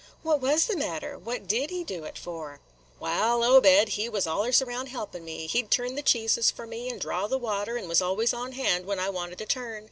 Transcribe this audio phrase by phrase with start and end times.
[0.23, 1.15] "What was the matter?
[1.19, 2.59] what did he do it for?"
[2.99, 6.89] "Wal, Obed, he was allers round helpin' me,– he 'd turn the cheeses for me,
[6.89, 9.79] and draw the water, and was always on hand when I wanted a turn.